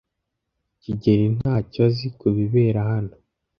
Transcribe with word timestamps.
kigeli 0.81 1.25
ntacyo 1.37 1.79
azi 1.87 2.07
kubibera 2.19 2.79
hano. 2.89 3.13